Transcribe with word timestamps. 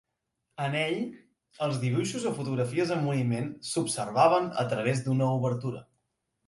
En 0.67 0.77
ell, 0.79 0.95
els 1.67 1.77
dibuixos 1.83 2.25
o 2.31 2.33
fotografies 2.39 2.95
en 2.97 3.07
moviment 3.11 3.53
s'observaven 3.75 4.53
a 4.65 4.69
través 4.75 5.09
d'una 5.09 5.31
obertura. 5.41 5.89